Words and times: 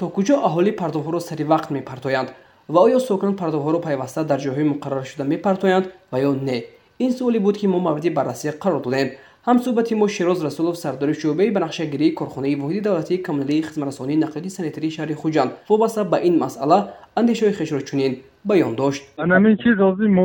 то 0.00 0.06
куҷо 0.16 0.36
аҳолӣ 0.48 0.72
партовҳоро 0.80 1.20
сари 1.28 1.44
вақт 1.52 1.68
мепартоянд? 1.76 2.28
Ва 2.72 2.80
оё 2.86 2.98
сокинон 3.08 3.34
партовҳоро 3.42 3.78
пайваста 3.86 4.20
дар 4.30 4.38
ҷойҳои 4.44 4.70
муқарраршуда 4.72 5.24
мепартоянд 5.32 5.84
ва 6.12 6.18
ё 6.28 6.32
не? 6.48 6.58
Ин 7.04 7.10
суоле 7.16 7.38
буд 7.46 7.56
ки 7.60 7.66
мо 7.72 7.78
мавриди 7.86 8.10
баррасӣ 8.18 8.48
қарор 8.62 8.82
додем. 8.86 9.08
Ҳамсӯҳбати 9.48 9.94
мо 10.00 10.06
широз 10.16 10.38
расулов 10.46 10.76
сардори 10.82 11.14
шӯъбаи 11.20 11.54
банақшагирии 11.56 12.14
корхонаи 12.18 12.56
воҳиди 12.62 12.86
давлатии 12.86 13.22
коммуналии 13.26 13.66
хизматрасонии 13.68 14.22
нақлиёти 14.24 14.50
санитарии 14.58 14.94
шаҳри 14.96 15.14
хуҷанд 15.22 15.50
вобаста 15.68 16.02
ба 16.12 16.18
ин 16.28 16.34
масъала 16.44 16.78
андешаҳои 17.20 17.58
хешро 17.58 17.80
чунин 17.88 18.12
баён 18.48 18.72
дошт. 18.80 19.02
Анамин 19.24 19.54
чиз 19.62 19.76
ҳозир 19.86 20.08
мо 20.18 20.24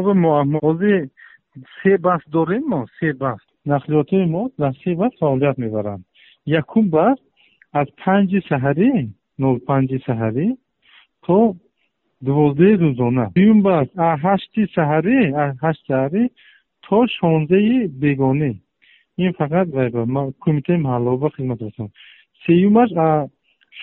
ҳозир 0.66 1.00
се 1.80 1.94
баҳс 2.06 2.24
дорем 2.36 2.64
мо 2.72 2.80
се 3.00 3.10
баҳс 3.24 3.44
нақлиётии 3.74 4.26
мо 4.34 4.42
дар 4.62 4.74
се 4.84 4.92
баҳс 5.00 5.16
фаъолият 5.22 5.58
мебаранд. 5.64 6.04
Якум 6.62 6.86
баҳс 6.98 7.20
аз 7.80 7.88
панҷи 8.04 8.40
саҳарӣ 8.50 8.92
нол 9.42 9.56
панҷи 9.68 9.98
саҳарӣ 10.08 10.48
то 11.26 11.38
дувоздаҳи 12.26 12.76
рӯзона. 12.84 13.26
Дуюм 13.38 13.60
баҳс 13.68 13.90
аз 14.08 14.18
ҳашти 14.26 14.62
саҳарӣ 14.76 15.18
аз 15.44 15.52
ҳашт 15.64 15.82
саҳарӣ 15.90 16.24
то 16.86 16.98
шонздаи 17.18 17.78
бегонӣ. 18.02 18.52
Ин 19.24 19.32
фақат 19.40 19.68
кумитаи 20.44 20.84
маҳаллова 20.86 21.28
хизмат 21.36 21.60
расонад 21.66 21.92
сеюмаш 22.44 22.90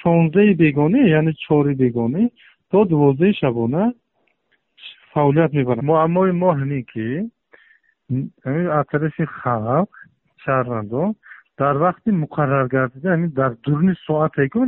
шонздаи 0.01 0.51
бегонӣ 0.63 1.01
яъне 1.19 1.33
чори 1.45 1.75
бегонӣ 1.83 2.23
то 2.71 2.79
дувоздаи 2.91 3.33
шабона 3.41 3.83
фаъолият 5.13 5.53
мебарад. 5.59 5.83
Муаммои 5.91 6.33
мо 6.43 6.51
ҳамин 6.61 6.83
ки 6.93 7.07
аз 8.79 8.87
тарафи 8.93 9.25
халқ 9.41 9.91
шаҳрвандон 10.45 11.09
дар 11.59 11.77
вақти 11.77 12.11
муқаррар 12.11 12.69
гардида 12.69 13.29
дар 13.29 13.57
дурни 13.65 13.95
соатеку 14.07 14.61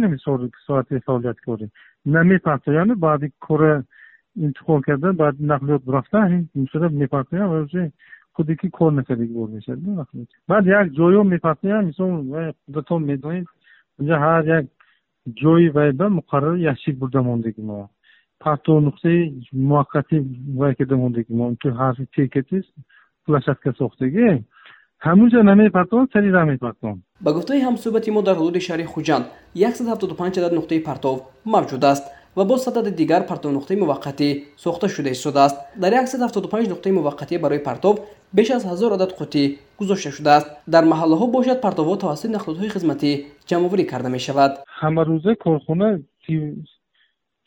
соати 0.67 1.01
фаъолияткорӣ 1.07 1.69
намепартоянд 2.05 2.99
баъди 2.99 3.33
кора 3.41 3.83
интиқол 4.37 4.81
карда 4.83 5.13
баъди 5.13 5.43
нақлиёт 5.43 5.83
рафта 5.93 6.45
мусурат 6.55 6.93
мепартоянд 6.93 7.51
ва 7.51 7.91
худе 8.33 8.57
ки 8.57 8.71
кор 8.71 8.93
накардаги 8.93 9.33
бор 9.33 9.49
мешад 9.49 9.79
баъд 10.49 10.67
як 10.67 10.87
ҷойҳо 10.89 11.23
мепартоянд 11.25 11.87
мисол 11.87 12.11
худатон 12.67 13.05
медонед 13.05 13.47
инҷа 14.01 14.17
ҳар 14.25 14.43
як 14.59 14.65
ҷои 15.41 15.69
вайба 15.77 16.07
муқаррар 16.19 16.57
якчик 16.73 16.99
бурда 16.99 17.23
мондаги 17.23 17.63
мо. 17.63 17.89
Парто 18.39 18.81
нуқтаи 18.81 19.21
муваққати 19.69 20.17
вай 20.61 20.75
карда 20.75 20.97
мондаги 20.97 21.33
мо. 21.33 21.57
Ки 21.63 21.69
ҳарфи 21.69 22.07
текатист 22.15 22.73
площадка 23.25 23.73
сохтагӣ 23.73 24.45
ҳамунҷа 25.07 25.41
намепартон 25.51 26.05
сари 26.13 26.31
ра 26.37 26.43
мепартон 26.51 26.97
ба 27.25 27.31
гуфтаи 27.37 27.65
ҳамсӯҳбати 27.67 28.11
мо 28.17 28.21
дар 28.29 28.37
ҳудуди 28.41 28.61
шаҳри 28.67 28.85
хуҷанд 28.93 29.25
175 29.55 30.39
адад 30.41 30.53
нуқтаи 30.59 30.81
партов 30.89 31.17
мавҷуд 31.55 31.85
аст 31.93 32.05
ва 32.37 32.45
боз 32.51 32.61
сад 32.65 32.77
адади 32.81 32.97
дигар 33.03 33.23
партовнуқтаи 33.31 33.81
муваққатӣ 33.83 34.29
сохта 34.65 34.87
шуда 34.95 35.11
истодааст 35.17 35.57
дар 35.83 35.93
175 35.93 36.69
нуқтаи 36.73 36.97
муваққатӣ 36.99 37.35
барои 37.45 37.63
партов 37.69 37.95
беш 38.37 38.49
аз 38.57 38.65
ҳазор 38.71 38.91
адад 38.97 39.13
қуттӣ 39.19 39.43
гузошта 39.79 40.11
шудааст. 40.17 40.49
Дар 40.75 40.85
маҳаллаҳо 40.93 41.27
бошад 41.37 41.59
партовҳо 41.67 41.95
тавассути 42.03 42.35
нақлиётҳои 42.37 42.73
хизматӣ 42.75 43.11
ҷамъоварӣ 43.49 43.85
карда 43.93 44.09
мешавад. 44.17 44.53
Ҳамарӯза 44.81 45.33
корхона 45.45 45.89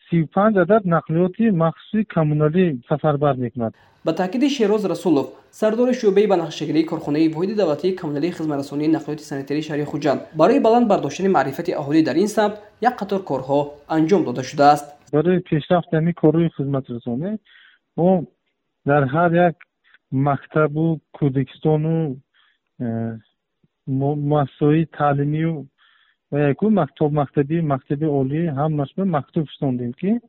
сию 0.09 0.27
панҷ 0.35 0.55
адад 0.63 0.83
нақлиёти 0.95 1.51
махсуси 1.63 1.99
коммуналӣ 2.15 2.65
сафарбар 2.89 3.35
мекунад. 3.45 3.73
Ба 4.05 4.13
таъкиди 4.13 4.49
шероз 4.49 4.85
расулов 4.85 5.27
сардори 5.51 5.93
шӯъбаи 5.99 6.27
банақшагирии 6.33 6.85
корхонаи 6.91 7.31
воҳиди 7.35 7.55
давлатии 7.61 7.95
коммуналии 8.01 8.31
хизматрасонии 8.37 8.93
нақлиёти 8.97 9.23
санитарии 9.31 9.67
шаҳри 9.67 9.85
хуҷанд 9.91 10.19
барои 10.41 10.59
баланд 10.59 10.87
бардоштани 10.87 11.29
маърифати 11.37 11.71
аҳолӣ 11.81 12.01
дар 12.07 12.15
ин 12.15 12.27
самт 12.37 12.55
як 12.89 12.95
қатор 13.01 13.21
корҳо 13.29 13.59
анҷом 13.95 14.21
дода 14.27 14.43
шудааст. 14.49 14.85
Барои 15.13 15.39
пешрафти 15.49 15.93
ҳамин 15.99 16.15
корҳои 16.23 16.49
хизматрасонӣ 16.57 17.31
мо 17.97 18.09
дар 18.89 19.03
ҳар 19.15 19.31
як 19.47 19.55
мактабу 20.11 20.85
кӯдакистону 21.17 21.95
э, 22.79 22.87
муассисаҳои 24.31 24.85
таълимию 24.99 25.53
ва 26.31 26.39
яку 26.39 26.69
мактоб 26.69 27.11
мактаби 27.11 27.61
мактаби 27.61 28.05
олӣ 28.19 28.41
ҳамашро 28.59 29.05
мактуб 29.05 29.43
шустондем 29.49 29.93
ки 29.93 30.19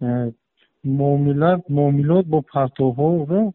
э, 0.00 0.30
муомилат 0.84 1.60
муомилот 1.68 2.26
бо 2.26 2.38
партовҳоро 2.54 3.52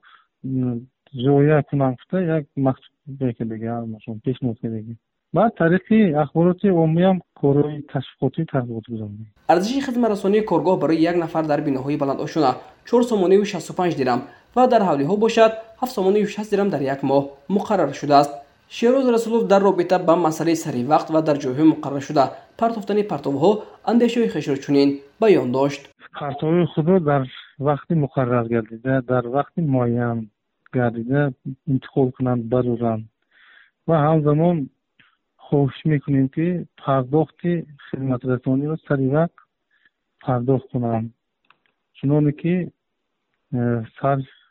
риоя 1.13 1.63
кунанд 1.69 1.95
гуфта 1.97 2.17
як 2.38 2.45
мактуб 2.56 2.91
кардагӣ 3.38 3.67
ҳамашон 3.67 4.16
пешниҳод 4.25 4.57
кардагӣ 4.62 4.94
баъд 5.34 5.56
тариқи 5.62 6.13
ахбороти 6.23 6.67
оммиам 6.84 7.17
корҳои 7.41 7.85
ташвиқотӣ 7.94 8.41
тарғибот 8.53 8.85
гузаронем 8.90 9.28
арзиши 9.47 9.81
хизматрасонии 9.81 10.47
коргоҳ 10.51 10.79
барои 10.79 11.01
як 11.11 11.16
нафар 11.16 11.46
дар 11.46 11.61
биноҳои 11.61 11.97
баландошуна 11.97 12.51
чор 12.85 13.03
сомонию 13.03 13.46
шасту 13.46 13.73
панҷ 13.73 13.96
дирам 13.96 14.19
ва 14.56 14.67
дар 14.67 14.81
ҳавлиҳо 14.90 15.16
бошад 15.25 15.51
ҳафт 15.81 15.94
сомонию 15.97 16.28
шаст 16.28 16.50
дирам 16.50 16.69
дар 16.69 16.81
як 16.81 17.03
моҳ 17.03 17.23
муқаррар 17.56 17.94
шудааст 17.94 18.31
шероз 18.69 19.07
расулов 19.09 19.47
дар 19.47 19.62
робита 19.62 20.00
ба 20.00 20.16
масъалаи 20.16 20.56
сари 20.56 20.85
вақт 20.85 21.07
ва 21.13 21.22
дар 21.22 21.38
ҷойҳои 21.44 21.72
муқарраршуда 21.74 22.24
партофтани 22.57 23.03
партовҳо 23.12 23.52
андешаҳои 23.91 24.31
хешро 24.34 24.56
чунин 24.63 24.90
баён 25.22 25.52
дошт. 25.57 25.81
Партовҳои 26.19 26.66
худро 26.74 27.00
дар 27.00 27.22
вақти 27.69 27.94
муқаррар 28.03 28.46
гардида 28.56 29.02
дар 29.12 29.24
вақти 29.38 29.59
муайян 29.74 30.29
гардида 30.78 31.22
интиқол 31.74 32.08
кунанд 32.18 32.44
барӯранд 32.53 33.03
ва 33.88 33.96
ҳамзамон 34.08 34.58
хоҳиш 35.46 35.79
мекунем 35.94 36.28
ки 36.35 36.47
пардохти 36.84 37.52
хизматрасониро 37.88 38.75
сари 38.88 39.08
вақт 39.18 39.40
пардохт 40.24 40.68
кунанд. 40.72 41.08
Чуноне 41.97 42.31
ки 42.41 42.56
э, 43.53 43.85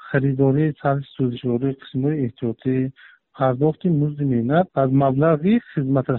харидорӣ 0.08 0.64
сарфи 0.80 1.06
сӯзишвории 1.14 1.78
қисмҳои 1.82 2.20
эҳтиётӣ 2.26 2.76
пардохти 3.38 3.88
музди 4.02 4.24
меҳнат 4.34 4.66
аз 4.82 4.90
маблағи 5.04 5.54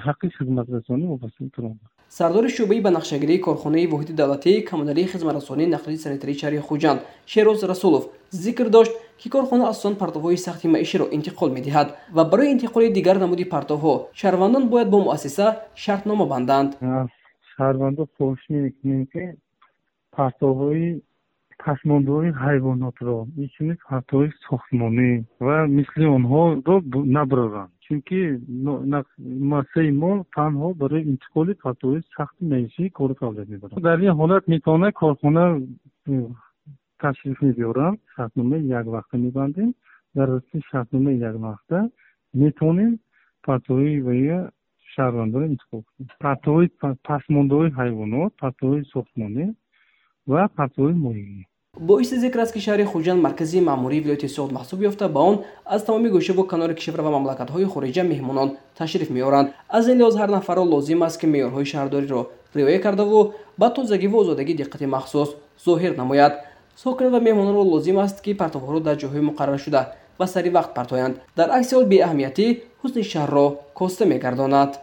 ҳаққи 0.07 0.27
хизматрасонӣ 0.37 1.05
вобаста 1.11 1.39
мекунанд 1.45 1.79
сардори 2.17 2.49
шӯъбаи 2.55 2.81
банақшагирии 2.87 3.39
корхонаи 3.47 3.87
воҳиди 3.93 4.13
давлатии 4.21 4.63
коммуналии 4.69 5.11
хизматрасонии 5.13 5.71
нақлии 5.75 6.03
санитарии 6.05 6.39
шаҳри 6.41 6.59
хуҷанд 6.67 6.99
шероз 7.31 7.59
расулов 7.71 8.03
зикр 8.43 8.67
дошт 8.75 8.93
ки 9.19 9.27
корхона 9.35 9.65
асосан 9.71 9.93
партовҳои 10.01 10.37
сахти 10.45 10.67
маиширо 10.75 11.05
интиқол 11.17 11.49
медиҳад 11.57 11.87
ва 12.15 12.23
барои 12.31 12.53
интиқоли 12.55 12.87
дигар 12.97 13.17
намуди 13.23 13.45
партовҳо 13.55 13.93
шаҳрвандон 14.19 14.63
бояд 14.71 14.89
бо 14.93 14.99
муассиса 15.07 15.45
шартнома 15.83 16.25
банданд. 16.33 16.71
Шаҳрвандон 17.53 18.07
хоҳиш 18.17 18.43
мекунем 18.49 19.01
ки 19.11 19.23
партовҳои 20.17 20.87
пасмондҳои 21.63 22.29
ҳайвонотро 22.43 23.17
инчунин 23.43 23.77
партовҳои 23.89 24.31
сохтмонӣ 24.47 25.11
ва 25.45 25.57
мисли 25.77 26.05
онҳоро 26.17 26.75
набароранд 27.17 27.71
чунки 27.85 28.19
муассисаи 29.51 29.91
мо 30.01 30.11
танҳо 30.37 30.67
барои 30.81 31.07
интиқоли 31.13 31.51
партовҳои 31.65 32.07
сахти 32.15 32.41
маишӣ 32.53 32.83
кору 32.97 33.13
фаъолият 33.19 33.49
мебарад 33.53 33.81
дар 33.87 33.97
ин 34.05 34.13
ҳолат 34.19 34.43
метавонад 34.53 34.93
корхона 35.01 35.45
ташриф 36.99 37.41
мебиёранд. 37.41 37.99
Шартномаи 38.15 38.61
яквақта 38.79 39.17
мебандем. 39.17 39.73
Дар 40.15 40.29
асоси 40.37 40.61
шартномаи 40.71 41.17
яквақта 41.29 41.89
метавонем 42.33 42.99
партовҳои 43.47 44.01
ваия 44.07 44.51
шаҳрвандонро 44.93 45.45
интиқол 45.53 45.81
кунем. 45.87 46.09
Партовҳои 46.25 46.67
пасмондаҳои 47.09 47.69
ҳайвонот 47.79 48.31
партовҳои 48.43 48.83
сохтмонӣ 48.93 49.45
ва 50.31 50.41
партовҳои 50.57 50.95
моҳигӣ 51.05 51.43
боиси 51.77 52.19
зикр 52.19 52.39
аст 52.39 52.53
ки 52.53 52.59
шаҳри 52.59 52.85
хуҷанд 52.85 53.21
маркази 53.21 53.61
маъмурии 53.61 53.99
вилояти 53.99 54.27
суғд 54.27 54.51
маҳсуб 54.57 54.79
ёфта 54.89 55.07
ба 55.09 55.19
он 55.19 55.43
аз 55.65 55.83
тамоми 55.85 56.09
гӯшаву 56.09 56.43
канори 56.47 56.73
кишвар 56.75 57.01
ва 57.01 57.11
мамлакатҳои 57.11 57.65
хориҷа 57.73 58.03
меҳмонон 58.03 58.57
ташриф 58.77 59.09
меоранд. 59.09 59.49
аз 59.69 59.87
ин 59.87 59.97
лиҳоз 59.99 60.15
ҳар 60.17 60.29
нафарро 60.29 60.63
лозим 60.63 61.03
аст 61.03 61.19
ки 61.21 61.27
меъёрҳои 61.27 61.65
шаҳрдориро 61.71 62.27
риоя 62.55 62.81
кардаву 62.81 63.33
ба 63.57 63.69
тозагиву 63.69 64.17
озодагӣ 64.17 64.53
диққати 64.61 64.85
махсус 64.85 65.29
зоҳир 65.65 65.95
намояд. 65.95 66.33
сокинон 66.75 67.13
ва 67.13 67.19
меҳмононро 67.19 67.63
лозим 67.73 67.97
аст 67.99 68.21
ки 68.21 68.33
партовҳоро 68.33 68.79
дар 68.79 68.95
ҷойҳои 68.97 69.27
муқарраршуда 69.29 69.81
ба 70.19 70.25
сари 70.27 70.49
вақт 70.49 70.73
партоянд. 70.73 71.15
дар 71.37 71.49
акси 71.57 71.75
ҳол 71.75 71.85
беаҳамиятӣ 71.93 72.45
ҳусни 72.81 73.03
шаҳрро 73.03 73.45
коста 73.73 74.05
мегардонад 74.05 74.79